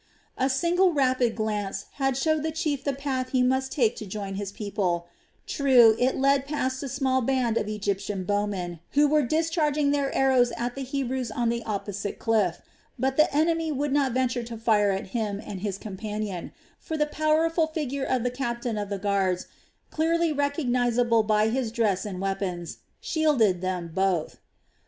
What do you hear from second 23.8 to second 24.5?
both.